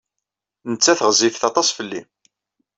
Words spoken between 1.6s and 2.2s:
fell-i.